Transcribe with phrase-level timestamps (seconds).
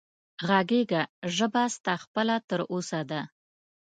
[0.47, 1.01] غږېږه
[1.35, 3.21] ژبه ستا خپله تر اوسه ده